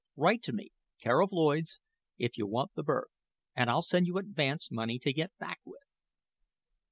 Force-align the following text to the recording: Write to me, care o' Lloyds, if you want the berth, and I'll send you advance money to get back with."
Write 0.17 0.41
to 0.41 0.51
me, 0.51 0.71
care 0.99 1.21
o' 1.21 1.27
Lloyds, 1.31 1.79
if 2.17 2.35
you 2.35 2.47
want 2.47 2.73
the 2.73 2.81
berth, 2.81 3.11
and 3.55 3.69
I'll 3.69 3.83
send 3.83 4.07
you 4.07 4.17
advance 4.17 4.71
money 4.71 4.97
to 4.97 5.13
get 5.13 5.29
back 5.37 5.59
with." 5.63 5.99